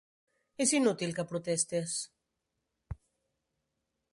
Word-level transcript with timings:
És 0.63 0.71
inútil 0.77 1.13
que 1.19 1.25
protestes. 1.33 1.93